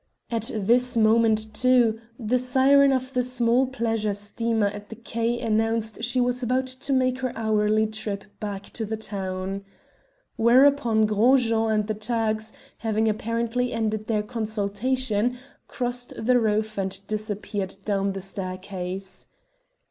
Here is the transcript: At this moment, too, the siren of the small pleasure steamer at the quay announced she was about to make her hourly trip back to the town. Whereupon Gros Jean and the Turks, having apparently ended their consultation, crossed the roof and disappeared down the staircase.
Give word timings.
At 0.31 0.49
this 0.51 0.97
moment, 0.97 1.53
too, 1.53 2.01
the 2.17 2.39
siren 2.39 2.91
of 2.91 3.13
the 3.13 3.21
small 3.21 3.67
pleasure 3.67 4.15
steamer 4.15 4.65
at 4.65 4.89
the 4.89 4.95
quay 4.95 5.39
announced 5.39 6.03
she 6.03 6.19
was 6.19 6.41
about 6.41 6.65
to 6.65 6.91
make 6.91 7.19
her 7.19 7.31
hourly 7.37 7.85
trip 7.85 8.23
back 8.39 8.63
to 8.71 8.83
the 8.83 8.97
town. 8.97 9.63
Whereupon 10.37 11.05
Gros 11.05 11.43
Jean 11.43 11.69
and 11.69 11.85
the 11.85 11.93
Turks, 11.93 12.51
having 12.79 13.07
apparently 13.07 13.71
ended 13.73 14.07
their 14.07 14.23
consultation, 14.23 15.37
crossed 15.67 16.13
the 16.25 16.39
roof 16.39 16.79
and 16.79 16.99
disappeared 17.05 17.75
down 17.85 18.13
the 18.13 18.21
staircase. 18.21 19.27